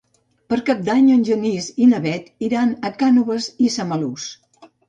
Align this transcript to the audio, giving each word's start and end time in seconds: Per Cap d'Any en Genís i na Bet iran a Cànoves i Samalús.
Per 0.53 0.57
Cap 0.69 0.79
d'Any 0.87 1.11
en 1.15 1.25
Genís 1.27 1.67
i 1.87 1.91
na 1.93 2.01
Bet 2.07 2.33
iran 2.49 2.75
a 2.89 2.93
Cànoves 3.03 3.51
i 3.67 3.73
Samalús. 3.79 4.31